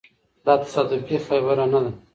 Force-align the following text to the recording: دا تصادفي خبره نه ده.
دا 0.45 0.53
تصادفي 0.63 1.17
خبره 1.25 1.65
نه 1.73 1.79
ده. 1.83 1.91